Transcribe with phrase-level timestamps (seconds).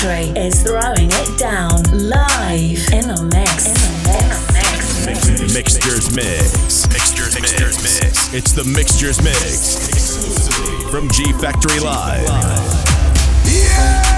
[0.00, 3.66] Factory is throwing it down live in a mix.
[4.06, 5.04] In a mix.
[5.04, 5.52] mix.
[5.52, 6.88] Mixtures Mix.
[6.88, 8.32] Mixtures Mix.
[8.32, 10.48] It's the Mixtures Mix
[10.90, 12.26] from G Factory Live.
[13.44, 14.09] Yeah!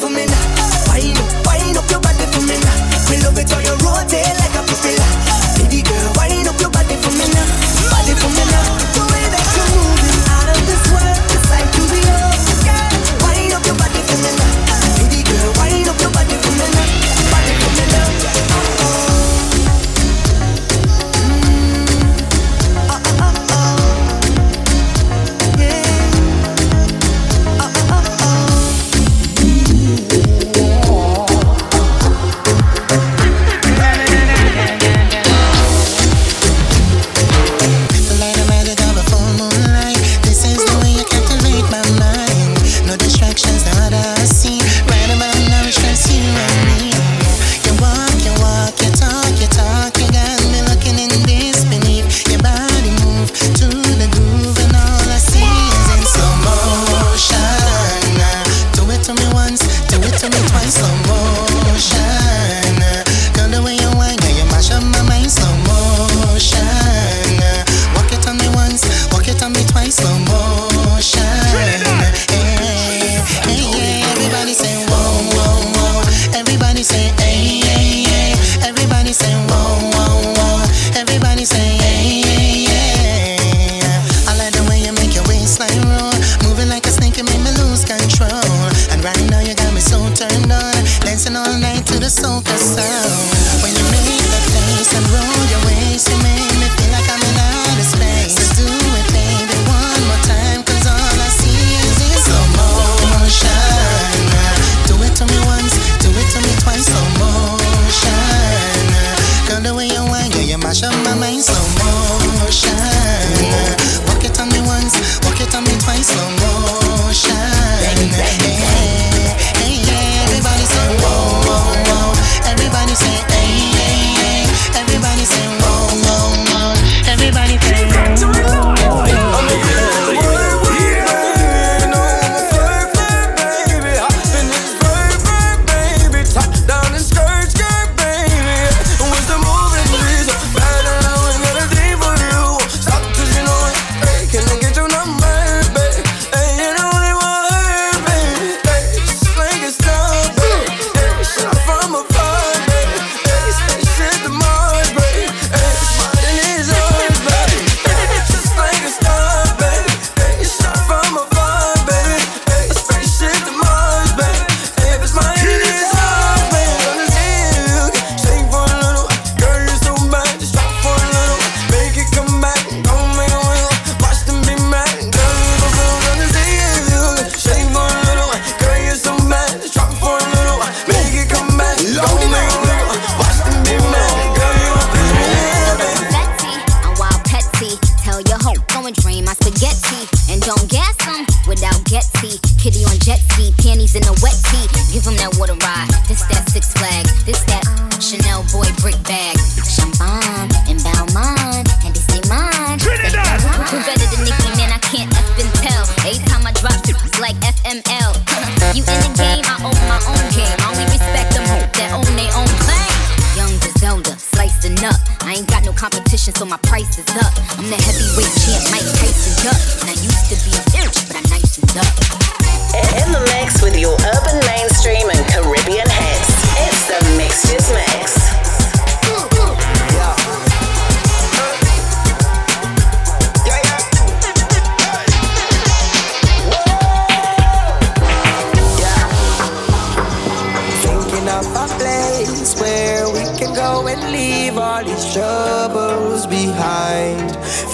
[0.00, 0.46] for me now.
[0.88, 2.76] Wind up, wind up your body for me now.
[3.10, 5.10] We love it how you rotate like a propeller.
[5.58, 7.46] Baby girl, wind up your body for me now.
[7.90, 8.83] Body for me now.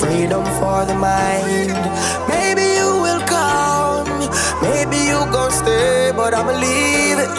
[0.01, 1.73] freedom for the mind.
[2.29, 4.09] Maybe you will come,
[4.63, 7.31] maybe you gon' stay, but I'ma leave it.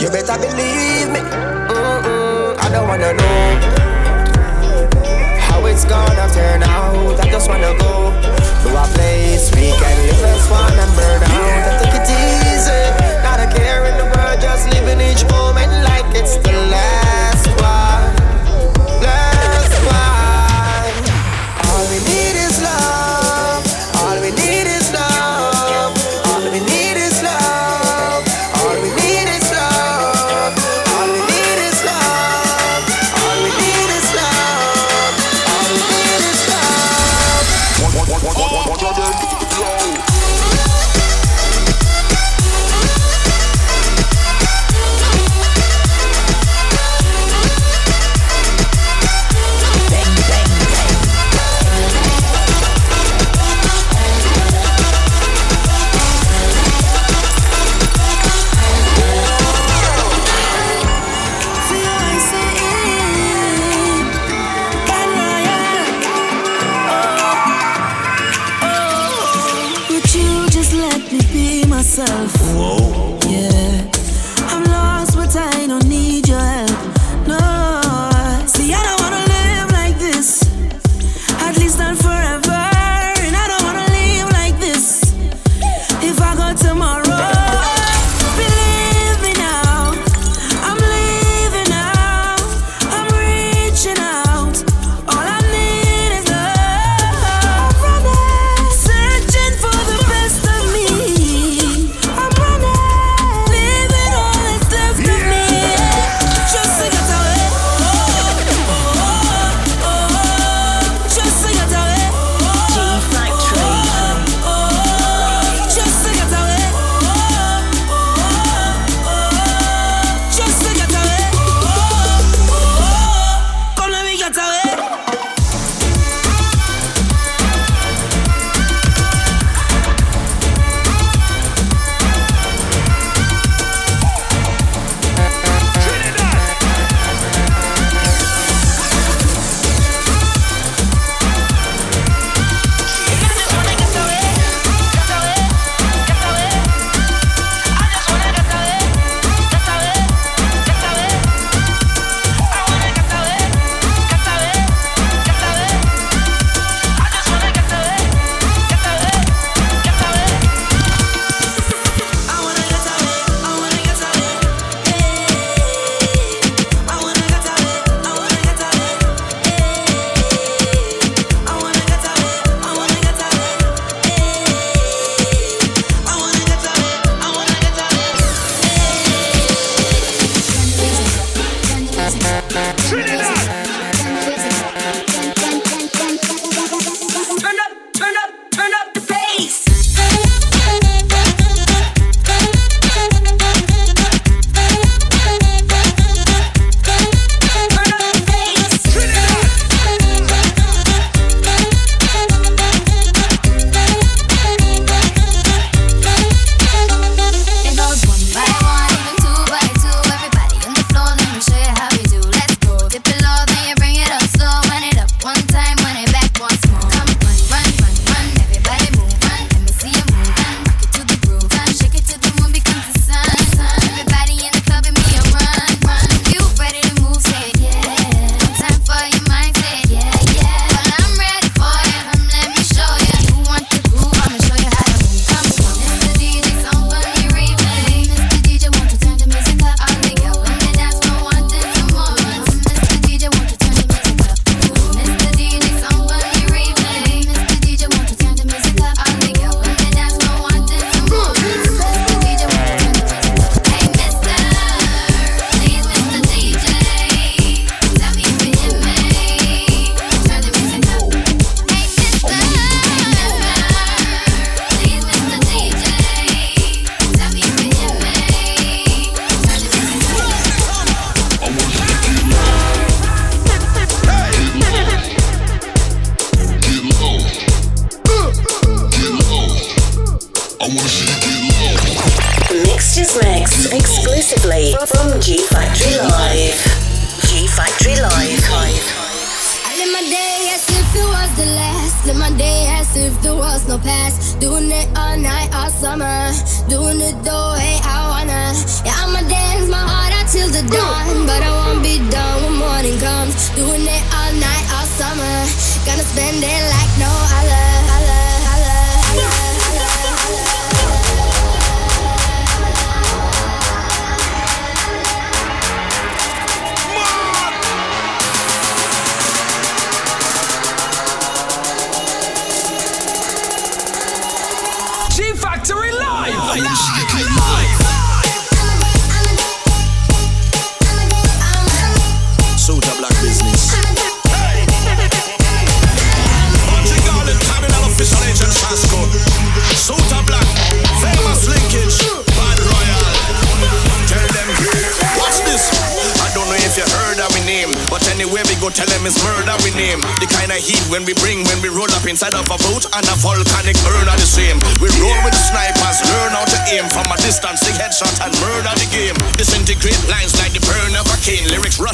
[0.00, 1.20] You better believe me.
[1.20, 3.44] Mm-mm, I don't wanna know
[5.46, 7.20] how it's gonna turn out.
[7.20, 8.12] I just wanna go
[8.64, 12.82] to a place we can live as one and burn out I take it easy.
[13.22, 15.43] Not a care in the world, just living each moment.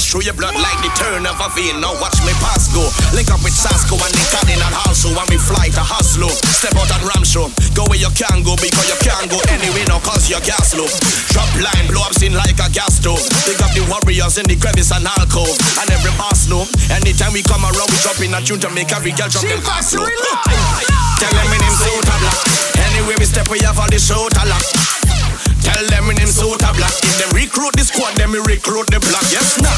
[0.00, 1.76] Rush through your blood like the turn of a vein.
[1.80, 2.88] Now watch me pass go.
[3.12, 6.32] Link up with Sasko and the Cardinal also when we fly to Haslo.
[6.56, 7.52] Step out and ram show.
[7.76, 10.88] Go where you can go because you can't go anyway now cause you're gas low.
[11.36, 13.20] Drop line, blow up scene like a gas stove.
[13.44, 15.52] Dig up the warriors in the crevice and alcove.
[15.84, 18.92] And every boss know Anytime we come around, we drop in a tune to make
[18.96, 20.06] every girl drop them fast slow.
[21.20, 21.74] Tell them in him
[22.08, 22.40] black.
[22.88, 24.99] Anyway we step, we have all the shoulder lock.
[25.62, 26.92] Tell them in him soda black.
[27.02, 29.24] If them recruit the squad, then we recruit the block.
[29.30, 29.70] Yes, nah.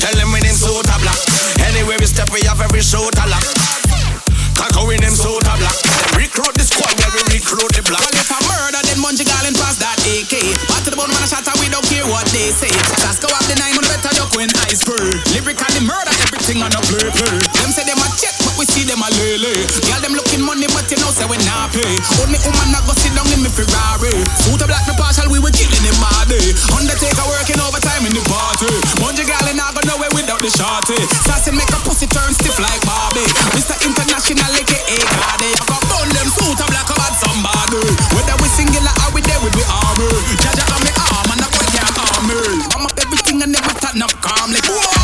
[0.00, 1.18] Tell them in him soda black.
[1.68, 3.44] Anyway we step, we have every shoulder lock.
[4.58, 5.78] Cock in him soda black.
[6.18, 8.02] Recruit the squad, yeah we recruit the block.
[8.02, 10.34] Well, if I murder, then Mungie Garland pass that AK.
[10.66, 12.70] Back to the bone, man, a shot, we don't care what they say.
[12.98, 14.98] Just go up the nine, better duck when I spur.
[15.30, 17.38] Lyrically murder everything on a play play.
[17.62, 19.54] Them say them a check, but we see them a lele.
[19.86, 21.94] Girl, them looking money, but you know say we not pay.
[22.18, 24.10] Only woman not go sit down in me Ferrari.
[24.42, 26.50] Suit black no partial, we were killing him all day.
[26.74, 28.74] Undertaker working overtime in the party.
[28.98, 30.98] Mungie Garland not go nowhere without the shorty.
[31.22, 33.22] Sassy make a pussy turn stiff like Barbie.
[33.54, 33.78] Mr.
[33.86, 35.48] International, aka Cardi.
[35.48, 37.82] I eh, got bun them suit a black about somebody.
[38.14, 40.12] Whether we singular or we there with the armor.
[40.40, 41.98] Jaja on me arm and I boy can't.
[42.74, 44.60] I'm up everything and every turn up calmly.
[44.62, 44.97] Boy.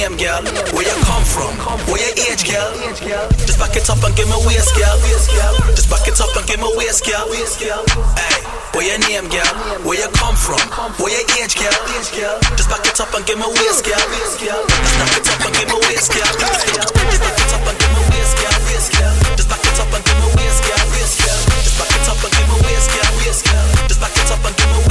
[0.00, 0.40] Name, girl?
[0.72, 1.52] Where you come from?
[1.84, 2.72] Where your age, girl?
[3.44, 4.96] Just back it up and give me waist, girl.
[5.76, 7.28] Just back it up and give me waist, girl.
[8.16, 8.40] Hey,
[8.72, 9.52] where your name, girl?
[9.84, 10.60] Where you come from?
[10.96, 11.76] Where your age, girl?
[12.56, 14.00] Just back it up and give me waist, girl.
[14.00, 16.32] Just back it up and give me waist, girl.
[17.12, 19.12] Just back it up and give me waist, girl.
[19.36, 20.88] Just back it up and give me waist, girl.
[21.60, 23.12] Just back it up and give me waist, girl.
[23.84, 24.89] Just back it up and give me waist, girl.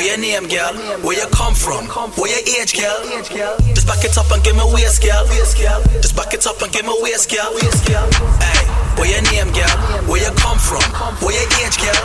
[0.00, 0.72] Where your name, girl?
[1.04, 1.84] Where you come from?
[2.16, 3.04] Where your age, girl?
[3.76, 5.28] Just back it up and give me waist, girl.
[6.00, 7.52] Just back it up and give me waist, girl.
[8.40, 8.64] Hey,
[8.96, 9.76] where your name, girl?
[10.08, 10.80] Where you come from?
[11.20, 12.00] Where your age, girl?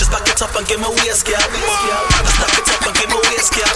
[0.00, 1.44] Just back it up and give me waist, girl.
[1.44, 3.68] Just back it up and give me waist, girl.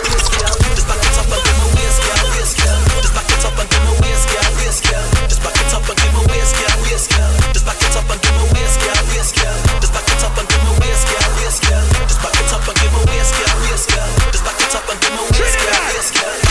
[0.73, 2.89] Just back it up and give me waist, girl.
[2.97, 5.05] Just back it up and give me waist, girl.
[5.29, 6.81] Just back it up and give me waist, girl.
[7.53, 9.57] Just back it up and give me waist, girl.
[9.85, 11.94] Just back it up and give me waist, girl.
[14.85, 16.44] Up and give me waist,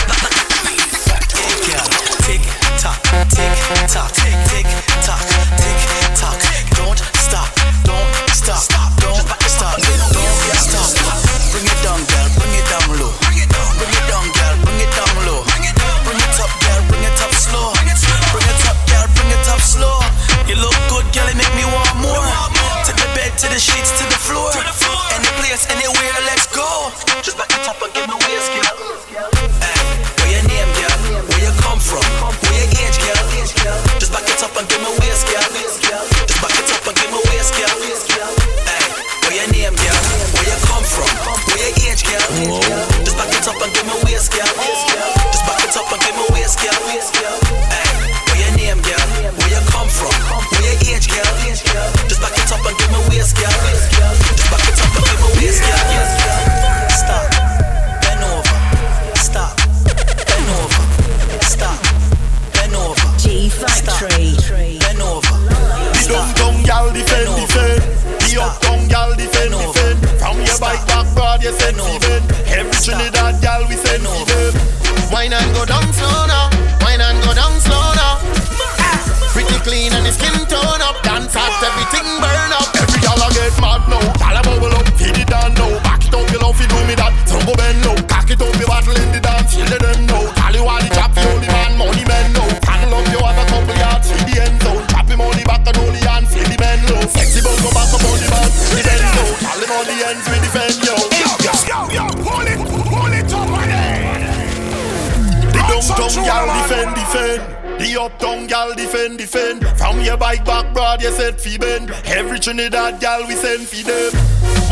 [111.04, 111.92] you said fi bend.
[112.08, 114.08] Every Trinidad gal we send fi them.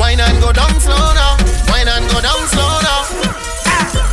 [0.01, 1.37] Wine and go down slow now.
[1.69, 3.05] Wine and go down slow now.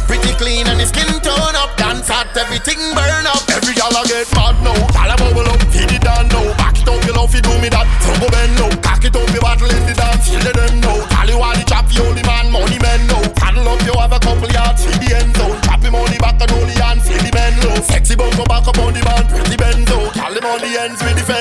[0.03, 1.71] Pretty clean and the skin tone up.
[1.79, 3.39] Dance hot, everything burn up.
[3.55, 4.75] Every gal I get mad now.
[4.91, 6.43] Gal a bubble up, feed it down now.
[6.59, 7.87] Back it up, you love fi do me that.
[8.03, 8.67] So go bend now.
[8.83, 10.27] Cock it up, you battle in the dance.
[10.27, 10.99] Feel them know.
[11.07, 13.23] Call you all the chop, you only man, money men know.
[13.39, 15.55] Paddle up, you have a couple yards, feed the end zone.
[15.63, 17.79] Chop him on the back and only hand, feel the men low.
[17.79, 20.11] Sexy bum go back up on the band, pretty benzo.
[20.19, 21.38] Call them on the ends with the fend,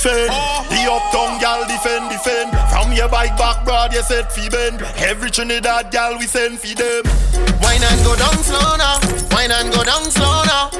[0.00, 0.70] defend, defend.
[0.70, 2.50] The uptown gal defend, defend.
[2.70, 4.82] From your bike back, broad, you set fi bend.
[4.96, 7.04] Every Trinidad gal we send fi them.
[7.60, 8.98] Wine and go down slow now.
[9.32, 10.70] Wine and go down slow now.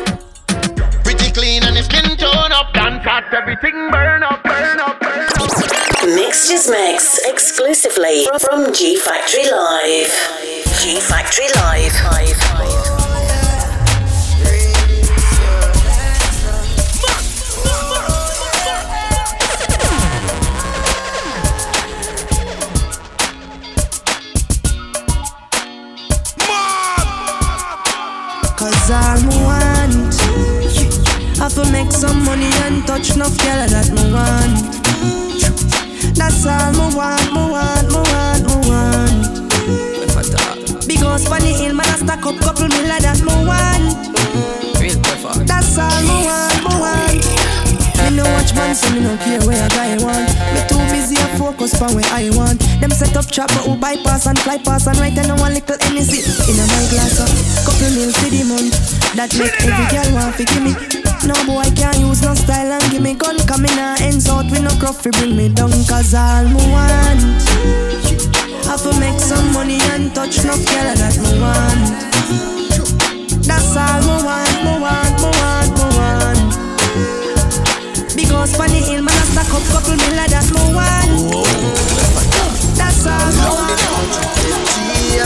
[1.04, 2.72] Pretty clean and the skin tone up.
[2.72, 5.50] Dance hot, everything burn up, burn up, burn up.
[6.04, 10.12] Mixtures Mix exclusively from G Factory Live.
[10.80, 11.92] G Factory Live.
[11.92, 12.79] Cause
[53.20, 56.56] Up trap but who bypass and fly pass And right now one little NC in
[56.56, 57.28] a my glass up
[57.68, 58.72] Couple mil for the month
[59.12, 60.72] That make every girl want to give me.
[61.28, 64.48] No boy can't use no style and give me gun coming in and ends out
[64.48, 67.20] with no coffee bring me down Cause all me want.
[68.64, 71.92] Have to make some money and touch no girl that me want.
[73.44, 76.40] That's all me want, me want, me want, me want.
[78.56, 82.09] Pon the hill, man I stack up couple miller that me want
[83.04, 83.12] Me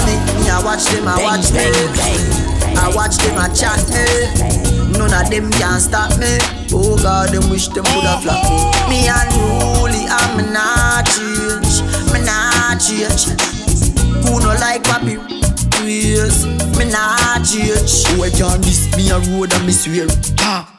[0.07, 0.15] me.
[0.51, 1.67] I watch them, I watch me.
[2.77, 4.05] I watch them, I chat me.
[4.99, 6.39] None of them can stop me.
[6.73, 8.47] Oh God, them wish them would have flopped
[8.89, 9.03] me.
[9.03, 11.83] Me unruly, I'm not change.
[12.13, 13.27] Me not change.
[14.25, 15.19] Who no like papi?
[15.85, 16.47] Yes,
[16.79, 18.07] me not change.
[18.09, 20.07] Who I can miss me a road and me swear.
[20.39, 20.74] Ha.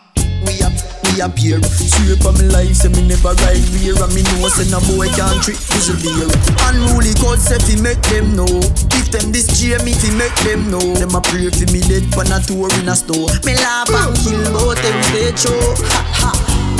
[1.16, 1.64] Appear.
[1.64, 3.96] Swear for me life, say me never ride rear.
[3.98, 6.28] And me know say no boy can trick visual beer.
[6.68, 8.46] Unruly code say fi make them know.
[8.92, 10.84] Give them this J me fi make them know.
[11.00, 13.32] Them a pray fi me dead pan a tour in a store.
[13.48, 15.60] Me laugh and kill both them stage show.
[15.88, 16.32] Ha ha.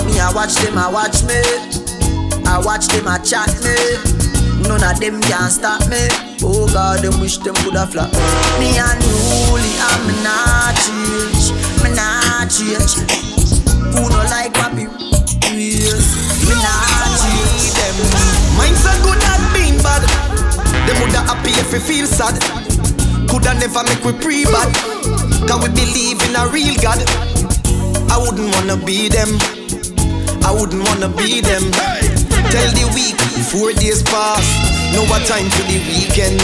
[0.06, 1.40] Me I watch them, I watch me.
[2.46, 3.74] I watch them, I chat me.
[4.68, 6.06] None of them can stop me.
[6.44, 8.12] Oh God, them wish them could have flop.
[8.60, 11.56] Me unruly, I'm not change.
[11.82, 13.45] Me not change.
[13.96, 14.86] Who no like papi?
[15.56, 16.04] Yes,
[16.44, 17.96] me not change them.
[18.60, 20.04] Mine's a good at being bad.
[20.86, 22.36] Them woulda happy if we feel sad.
[23.30, 24.70] Coulda never make we pre bad.
[25.48, 27.00] Cause we believe in a real God.
[28.12, 29.40] I wouldn't wanna be them.
[30.44, 31.72] I wouldn't wanna be them.
[32.52, 33.18] Tell the week,
[33.52, 34.44] four days pass.
[34.94, 36.40] No more time for the weekend.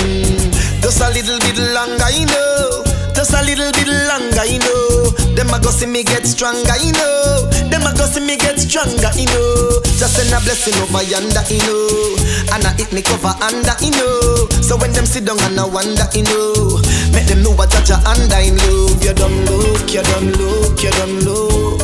[0.81, 2.83] Just a little bit longer, you know.
[3.13, 5.20] Just a little bit longer, you know.
[5.35, 7.49] Them a go see me get stronger, you know.
[7.69, 9.81] Them a go see me get stronger, you know.
[9.97, 12.17] Just send a blessing over yonder, you know.
[12.51, 14.49] And I hit me cover under, you know.
[14.61, 16.81] So when them sit down and I wonder, you know.
[17.13, 19.03] Make them know what your under in love.
[19.03, 21.81] You done look, you done look, you done look.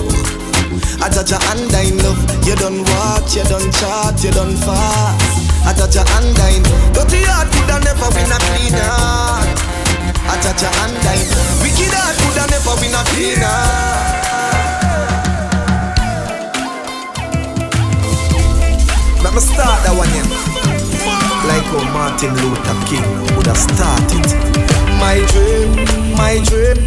[1.18, 2.20] touch your hand in love.
[2.46, 5.66] You don't walk, you don't chat, you don't fast.
[5.66, 9.50] I touch your hand in Dirty heart coulda never win a clean heart.
[10.30, 14.18] I touch your hand in Wicked heart coulda never win a clean heart.
[19.24, 20.28] Let me start that one yeah.
[21.48, 24.77] Like how Martin Luther King would have started.
[25.00, 25.70] My dream,
[26.18, 26.78] my dream,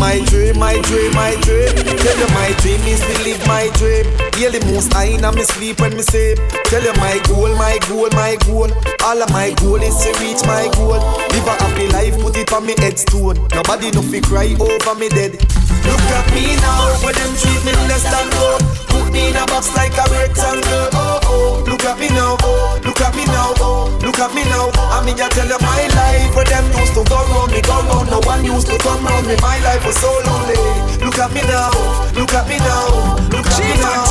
[0.00, 1.68] my dream, my dream, my dream.
[2.00, 4.06] Tell you my dream is to live my dream.
[4.34, 6.38] Hear the most I in me sleep when me sleep.
[6.72, 8.70] Tell you my goal, my goal, my goal.
[9.04, 10.96] All of my goal is to reach my goal.
[10.96, 13.36] Live a happy life, put it on me headstone.
[13.52, 15.36] Nobody no fi cry over me dead.
[15.84, 18.60] Look at me now, when them treat me less than gold.
[18.88, 20.88] Put me in a box like a rectangle.
[20.96, 24.44] Oh oh, look at me now, oh, look at me now, oh, look at me
[24.48, 24.68] now.
[24.92, 27.18] I mean, I tell you my life, where them used to go
[27.50, 28.10] round me, go round.
[28.10, 29.36] No one used to come round me.
[29.40, 30.56] My life was so lonely.
[31.00, 31.70] Look at me now,
[32.14, 34.04] look at me now, look at me now.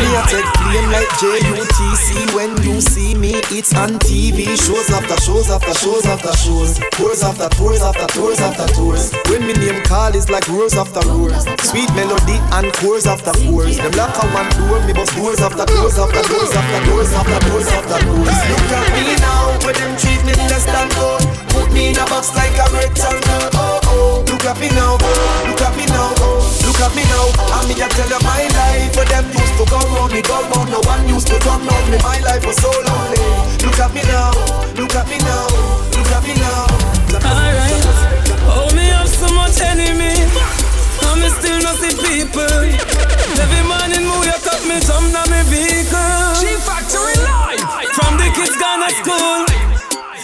[0.00, 3.34] Me a take flame like JUTC when you see me.
[3.52, 8.40] It's on TV, shows after shows after shows after shows, tours after tours after tours
[8.40, 9.12] after tours.
[9.28, 13.76] When me name call, it's like roars after roars, sweet melody and chorus after chorus.
[13.76, 17.38] Them lock a one door, me bust doors after doors after doors after doors after
[17.48, 18.38] doors after doors.
[18.48, 20.91] Look at me now, when them treat me less than
[22.02, 23.46] a box like a rectangle.
[23.54, 24.98] Oh oh, look at me now,
[25.46, 27.26] look at me now, oh, look at me now.
[27.58, 30.42] And me a tell you my life, where them used to go round me, go
[30.50, 30.70] round.
[30.70, 31.98] No one used to come round me.
[32.02, 33.22] My life was so lonely.
[33.62, 34.34] Look at me now,
[34.74, 35.46] look at me now,
[35.94, 36.66] look at me now.
[37.22, 37.86] Alright,
[38.50, 40.16] oh me have so much enemy,
[41.06, 42.66] and me still not see people.
[43.38, 46.34] Every morning me wake up, me jump down me vehicle.
[46.40, 47.62] G Factory Live.
[47.94, 49.44] From the kids gone to school,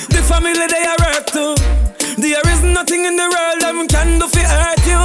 [0.08, 1.57] the family they are work to.
[2.80, 5.02] Nothing in the world that can do fi hurt you.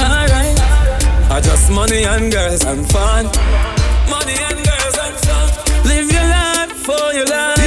[0.00, 0.56] Alright,
[1.30, 3.26] I just money and girls and fun.
[4.08, 5.84] Money and girls and fun.
[5.84, 7.61] Live your life for your life.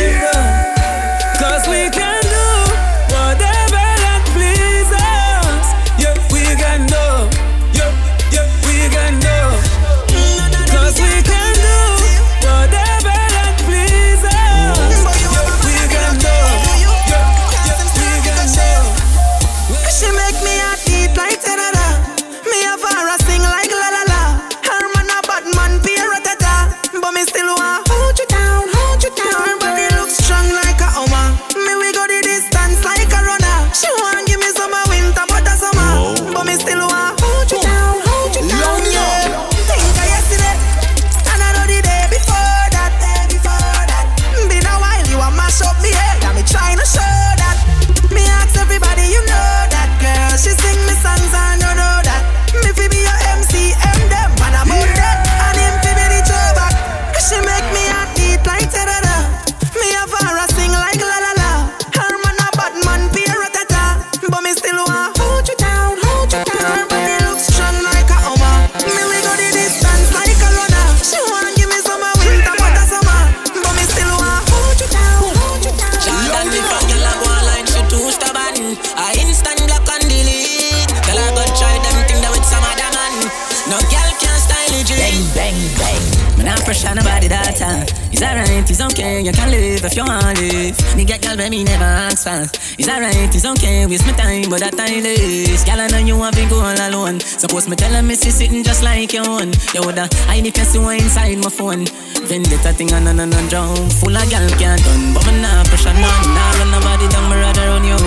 [86.86, 87.88] I pressure nobody that time.
[88.14, 90.78] It's alright, it's okay, you can live if you want to live.
[90.94, 92.46] Nigga, girl, baby, never ask for.
[92.78, 95.66] It's alright, it's okay, waste my time, but that time is.
[95.66, 97.20] Girl, I know you want to go all alone.
[97.20, 99.52] Suppose me tell her, me see sitting just like your own.
[99.74, 101.90] You woulda hide if you see inside my phone.
[102.30, 103.76] Vendetta thing on and on and drown.
[104.02, 106.28] Full of girl can't done, but me nah pressure none.
[106.38, 107.98] Nah run nobody down, me rather run you.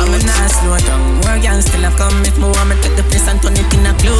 [0.00, 1.20] I'm a nah slow down.
[1.20, 3.68] More girl still a come if me want me take the place and turn it
[3.68, 4.16] in a club.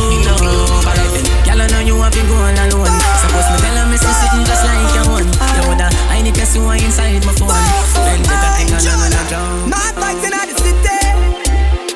[0.84, 2.92] Alright then, girl, I know you want to go all alone.
[3.24, 5.24] Suppose me tell her, me see sitting just like your own.
[5.24, 7.56] You woulda hide if you see one inside my phone.
[7.96, 9.72] Vendetta thing on and on and drown.
[9.72, 11.00] Not fighting at the city.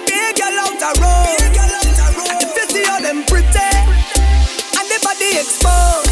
[0.09, 1.45] Big girl out a road.
[1.45, 3.69] And the fifty of them pretty.
[4.81, 6.09] And the body exposed.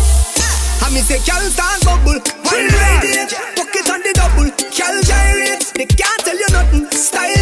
[0.84, 2.20] And me say, girl stand bubble.
[2.44, 3.32] One lady.
[3.56, 4.52] Fuck it on the double.
[4.52, 5.72] Girl gyrate.
[5.72, 6.84] They can't tell you nothing.
[6.92, 7.41] Style and grace.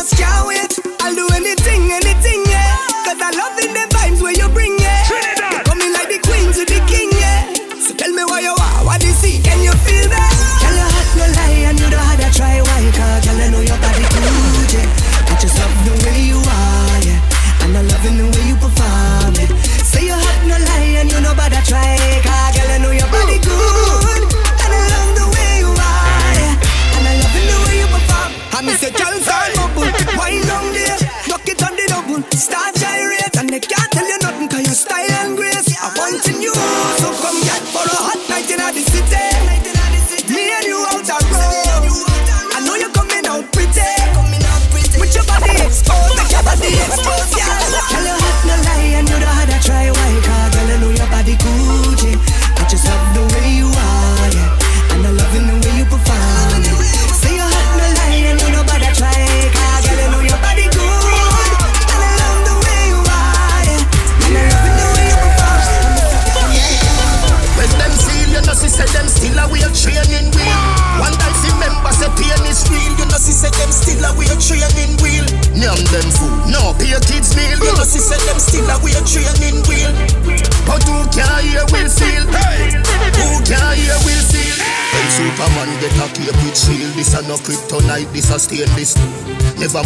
[0.00, 0.59] Just can't wait.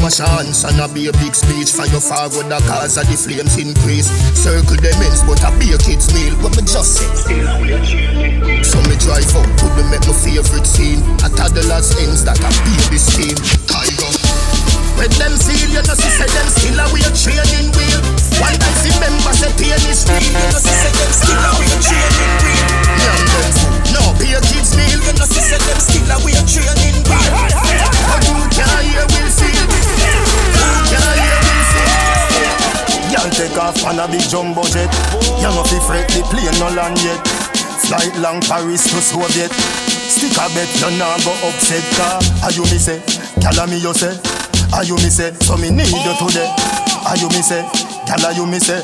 [0.04, 3.16] Mash hands and a be a big speech for your forward the cause of the
[3.16, 4.12] flames increase.
[4.36, 6.36] Circle them ends, but a be a kid's meal.
[6.44, 7.08] What me just say?
[8.60, 11.00] So me drive out to the make my favorite scene.
[11.24, 13.32] A toddler's ends that a baby steam.
[13.64, 14.12] Tiger.
[15.00, 18.00] When them feel, you know, see, say them still a way training wheel.
[18.44, 20.20] One time, see members say pain is real.
[20.20, 21.50] You know, see, say them still a
[21.80, 22.68] training wheel.
[23.00, 25.00] Young them food, no, be a kids meal.
[25.00, 27.32] You know, see, say them still a way training wheel.
[28.10, 29.64] But who can hear will feel?
[29.64, 31.94] Who can hear will feel?
[33.14, 34.90] Y'all take off on a big jumbo jet.
[35.38, 37.22] You know, fi freight the plane no land yet.
[37.86, 39.52] Flight long Paris to Soviet.
[40.10, 42.18] Stick a bet, you nah go upset car.
[42.42, 43.00] How you me say?
[43.40, 44.14] Call me you say.
[44.70, 45.32] How you me say?
[45.40, 46.48] So me need you today.
[47.06, 47.62] How you me say?
[48.06, 48.82] Call you me say.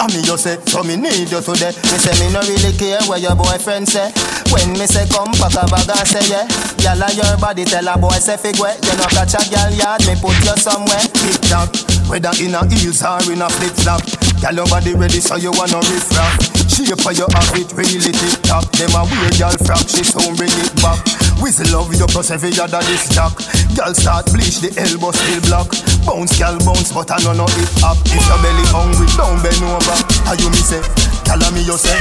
[0.00, 1.70] I me you say, so me need you today.
[1.70, 4.10] Me say me no really care what your boyfriend say.
[4.54, 6.46] When me say come pack a bag and say yeah,
[6.78, 8.78] gyal your body tell a boy say fig wet.
[8.86, 11.02] You no catch a gyal yard, me put you somewhere.
[11.10, 11.74] Tick tock,
[12.06, 14.06] whether in a heels or in a flip flop.
[14.38, 16.38] Gyal your body ready so you wanna riff raff.
[16.70, 18.70] Shape for your have it really tip top.
[18.78, 21.02] Them a weird gyal frack, she soon bring it back.
[21.42, 23.34] Whistle love you plus every other this jack.
[23.74, 25.74] Gyal start bleach the elbow still block.
[26.06, 27.98] Bounce gyal bounce but I know no hip hop.
[28.06, 29.98] If your belly hungry, don't bend over.
[30.30, 31.13] How you me say?
[31.24, 31.96] Tell me you say.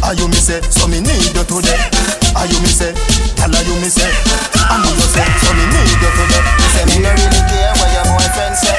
[0.00, 0.60] How you me say?
[0.72, 1.76] So me need you today.
[2.32, 2.94] How you me say?
[3.36, 4.08] Tell you me say.
[4.56, 5.26] Ah, I know you say.
[5.44, 6.42] So me need you today.
[6.72, 8.76] Say me no really care what your boyfriend say.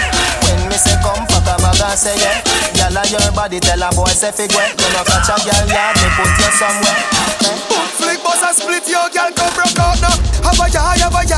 [0.48, 2.42] When me say come fuck a bag and say yeah.
[2.74, 4.74] Gyal your body tell a boy say fig wet.
[4.80, 6.98] You no catch a gyal yard, me put you somewhere.
[7.70, 10.16] Boom flick bust a split, your girl come broke out now.
[10.42, 11.38] Have a ya, have a ya.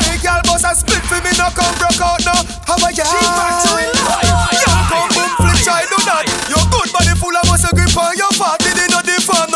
[0.00, 2.40] Any girl bust a split for me, no come broke out now.
[2.64, 3.04] Have a ya.
[3.04, 4.29] Girl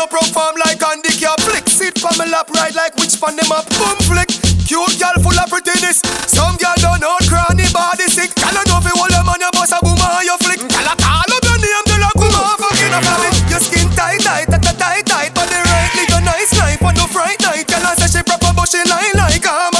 [0.05, 1.67] no perform like handicap flick.
[1.69, 3.65] Sit from my lap, right like which pan them up.
[3.77, 4.29] Boom flick,
[4.65, 6.01] cute girl full of prettiness.
[6.29, 8.33] Some girl don't know cranny body sick.
[8.35, 10.61] Girl I know fi hold them on your bust a boom on your flick.
[10.61, 13.29] Girl I call up your name, girl I come off fucking up on me.
[13.49, 15.31] Your skin tight, tight, tight, tight, tight.
[15.33, 17.65] Body right, little nice knife on no fright night.
[17.65, 19.74] Girl I say she proper, but she lie like a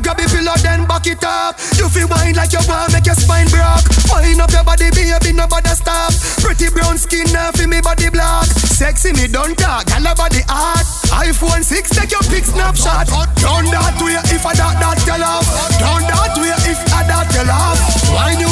[0.00, 1.60] Grab, the pillow, then back it up.
[1.76, 3.84] You feel wine like you want, make your spine broke.
[4.08, 6.16] Wine up your body, baby, no bother stop.
[6.40, 8.48] Pretty brown skin, now feel me body black.
[8.48, 10.88] Sexy me don't talk, gal body hot.
[11.12, 13.04] iPhone 6, take your pic snapshot.
[13.36, 15.44] Down that way, if I that that tell off.
[15.76, 17.76] Down that way, if I that tell off.
[18.16, 18.51] Wine you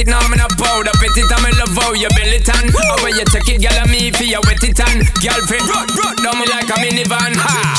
[0.00, 0.26] it now.
[0.28, 2.64] Me not powder, pet it and me love how you belly tan.
[2.64, 5.64] And where you take it, girl, and me for you wet it and girlfriend.
[5.68, 7.36] Broke, broke, down me like a minivan.
[7.36, 7.69] Ha.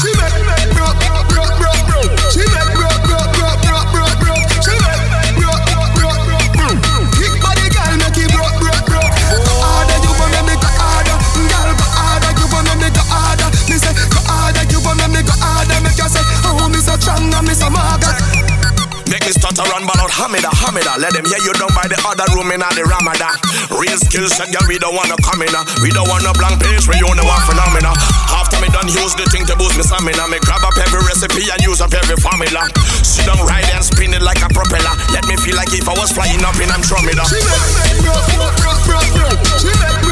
[20.21, 21.01] Hamida, Hamida.
[21.01, 23.33] Let them hear you down by the other room in the Ramada.
[23.73, 25.49] Real skill set, girl, we don't wanna come in.
[25.49, 25.65] uh.
[25.81, 27.89] We don't wanna blank page, we only want phenomena.
[28.29, 30.29] After me done use the thing to boost me stamina.
[30.29, 32.69] Me grab up every recipe and use up every formula.
[33.01, 34.93] Sit down, ride and spin it like a propeller.
[35.09, 37.25] Let me feel like if I was flying up in Andromeda.
[37.25, 39.41] She make broke, broke, broke, broke, broke.
[39.57, 40.10] She make broke,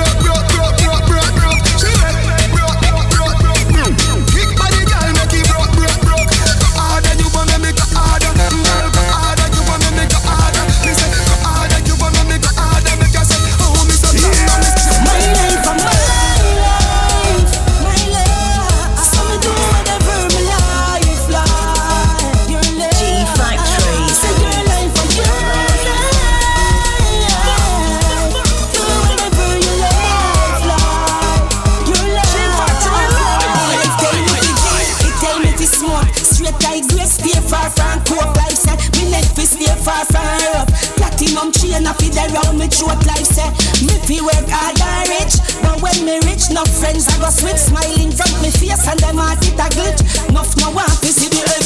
[42.69, 43.49] throat life say
[43.85, 45.35] Me fi work hard and rich.
[45.61, 49.17] But when me rich, no friends I go switch Smiling from me face and them
[49.17, 50.01] heart it a glitch.
[50.29, 51.58] Enough no want to see the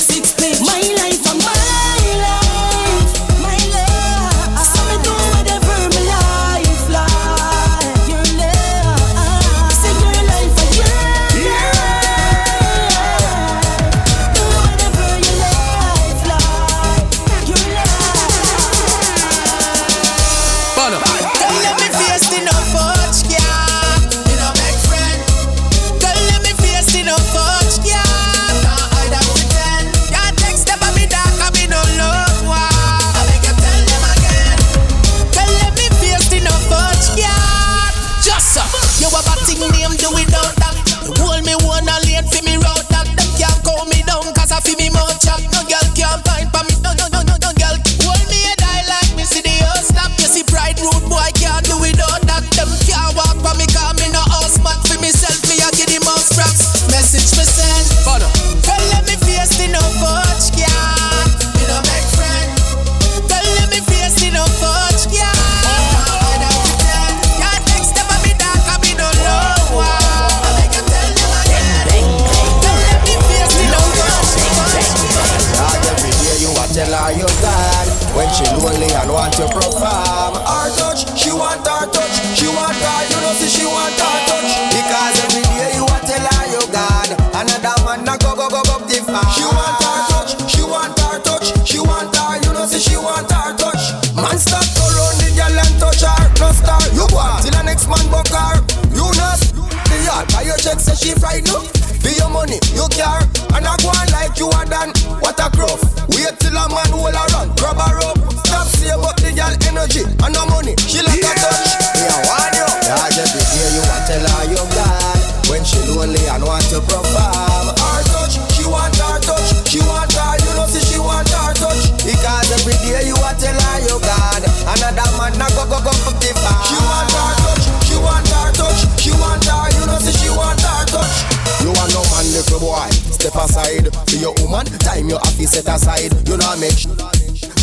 [134.79, 136.87] Time you have to set aside, you know make sh-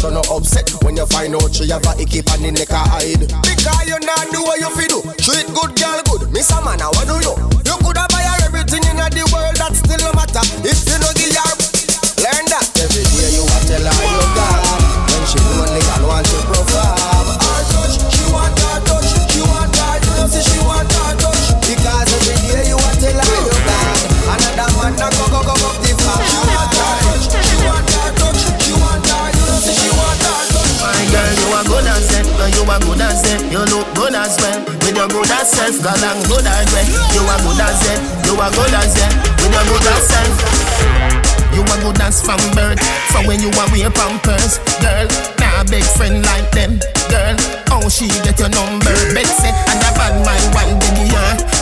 [0.00, 3.20] so no upset when you find out she have a icky pan in neck hide.
[3.44, 5.02] Because you not do what you fi do.
[5.20, 7.34] Treat good girl good, miss a man I what do you?
[7.68, 10.40] You coulda buy her everything in the world that still no matter.
[10.64, 11.69] If you no give her
[35.10, 36.88] good as self, God and good as well.
[37.14, 39.12] You are good as it, you are good as it.
[39.42, 40.34] We are good as self.
[41.54, 42.78] You are good as from birth,
[43.10, 45.06] from when you are wear pampers, girl.
[45.38, 46.78] Now nah, big friend like them,
[47.10, 47.36] girl.
[47.66, 48.94] How oh, she get your number?
[49.14, 51.59] Bet say, and I bad my wife, baby, yeah.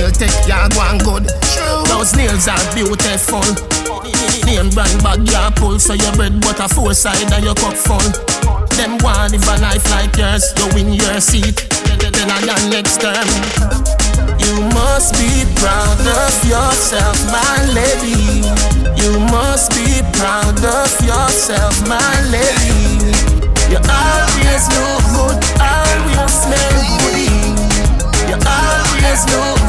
[0.00, 1.28] Nail tech, you go good.
[1.92, 3.44] Those nails are beautiful.
[4.48, 8.00] Name brand bag you pull so your bread butter four side and your cup full
[8.80, 11.68] them want live a life like yours, you win your seat.
[12.00, 13.28] Then I done next term.
[14.40, 18.40] You must be proud of yourself, my lady.
[18.96, 23.04] You must be proud of yourself, my lady.
[23.68, 27.60] You always look good, always smell good.
[28.32, 29.59] You always look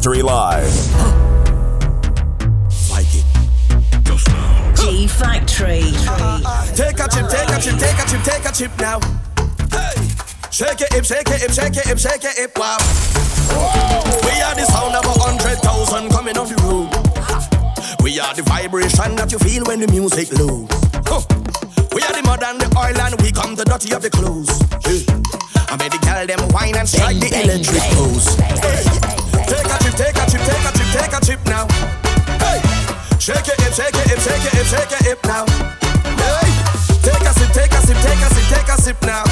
[0.00, 0.72] Factory Live.
[4.74, 5.82] G Factory.
[6.72, 8.98] Take a chip, take a chip, take a chip, take a chip now.
[9.70, 9.92] Hey.
[10.50, 12.78] Shake it, hip, shake it, hip, shake it, hip, shake it, hip, wow.
[14.24, 16.88] We are the sound of a hundred thousand coming off the road.
[18.02, 20.28] We are the vibration that you feel when the music.
[21.04, 21.20] Huh.
[21.94, 24.48] We are the mud and the oil and we come the dirty of the clothes.
[24.82, 25.04] Hey.
[25.68, 28.34] I made the girl them wine and strike the electric pose.
[28.64, 28.99] Hey.
[30.00, 31.66] Take a chip, take a chip, take a chip, now.
[32.40, 32.62] Hey.
[33.18, 35.44] Shake it, hip, shake it, hip, shake it, hip, shake it, hip now.
[36.16, 36.48] Hey.
[37.04, 39.29] Take a sip, take a sip, take a sip, take a sip now.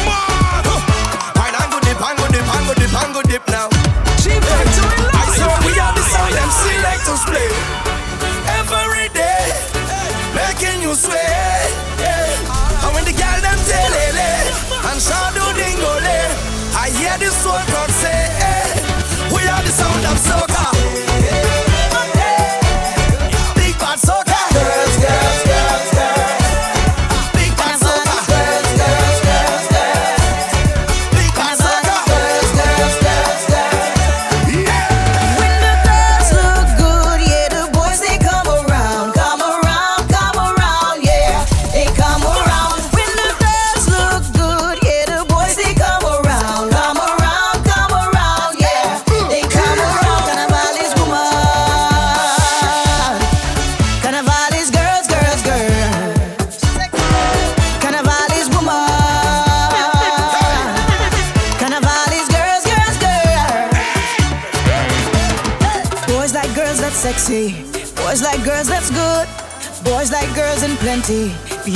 [20.18, 20.77] Soca.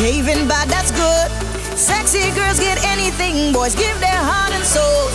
[0.03, 1.31] Behaving bad, that's good.
[1.79, 3.53] Sexy girls get anything.
[3.53, 5.07] Boys give their heart and soul.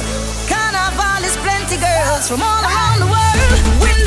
[0.47, 3.83] Carnival is plenty girls from all around the world.
[3.83, 3.99] When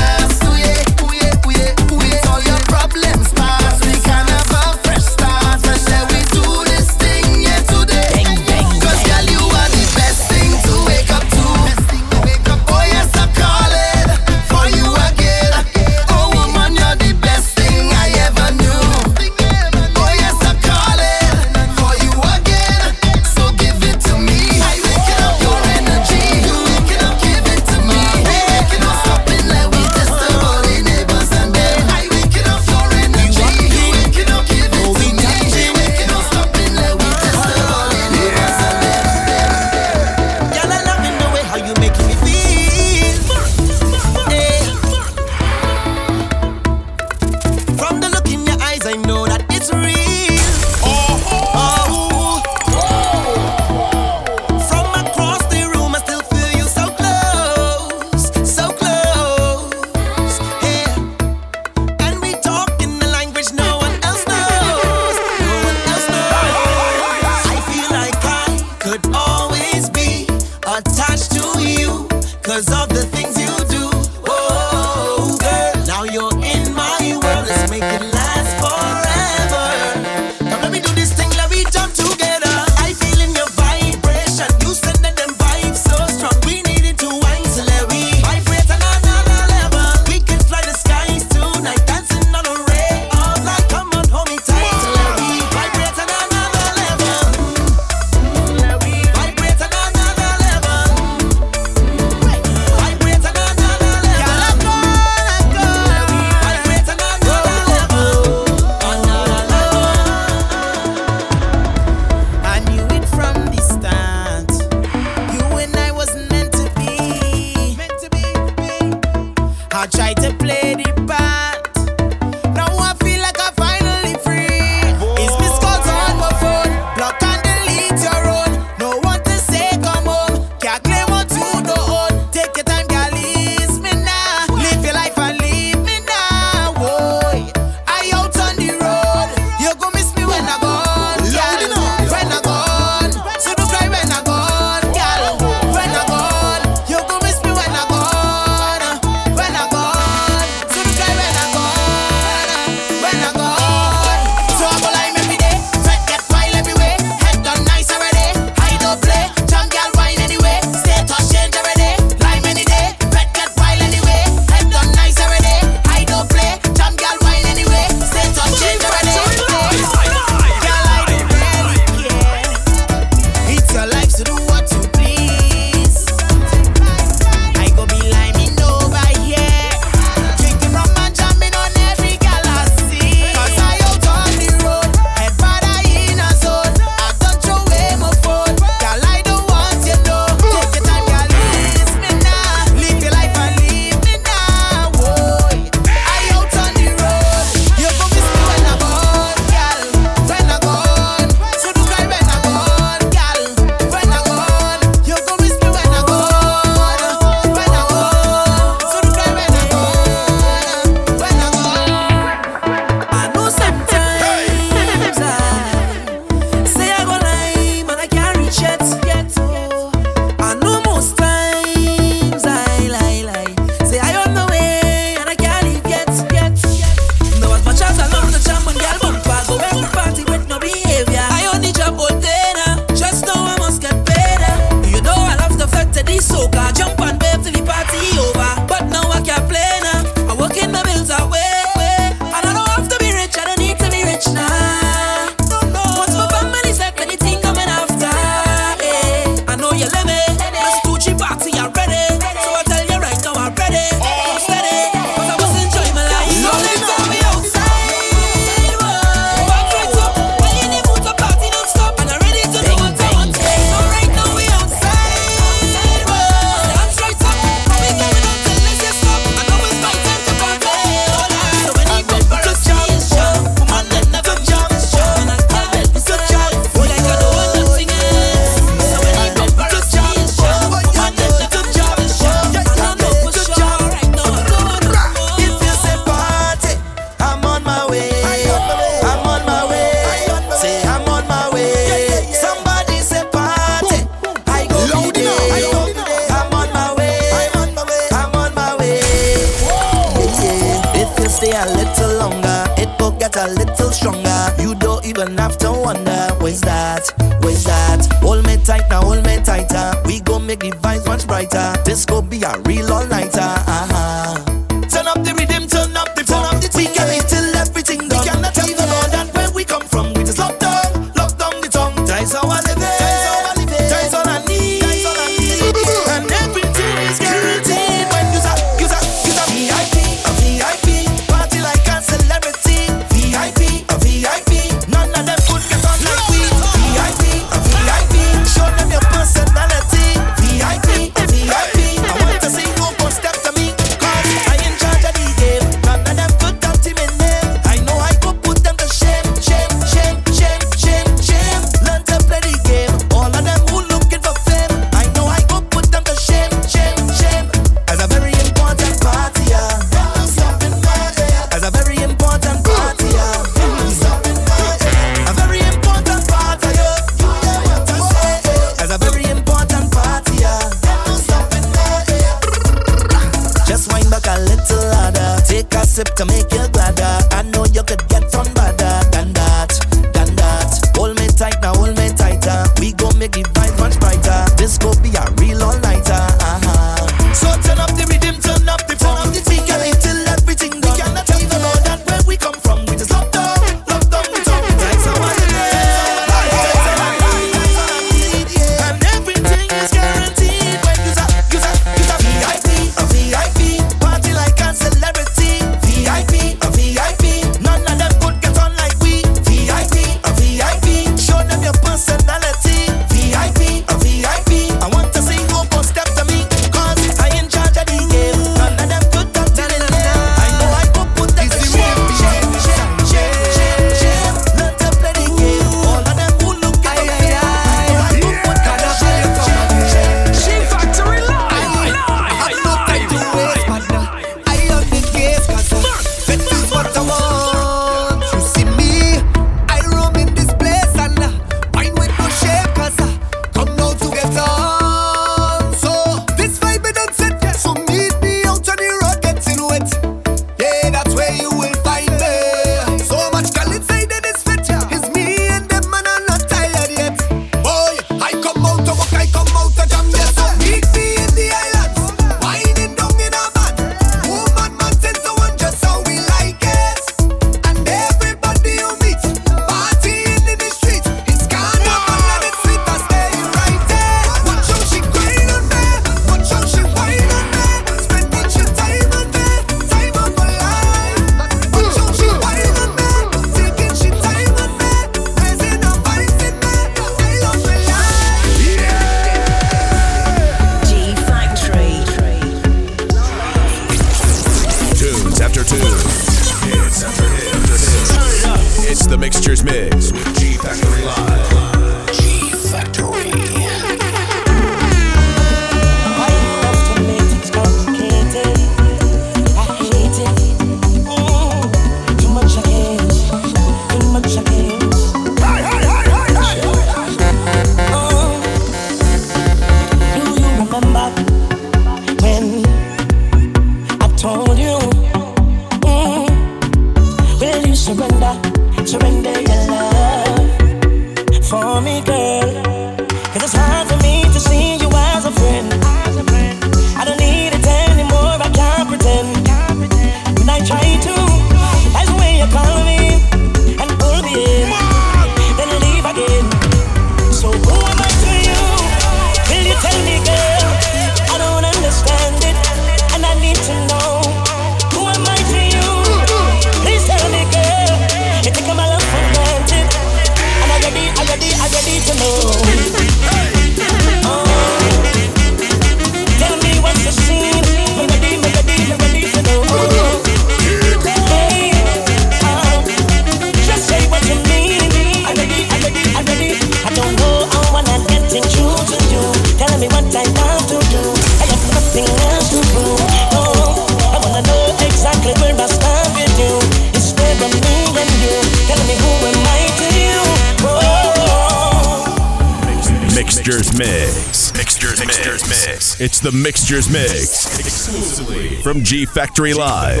[596.72, 600.00] Mix exclusively from G Factory Live.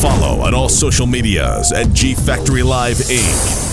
[0.00, 3.69] Follow on all social medias at G Factory Live Inc.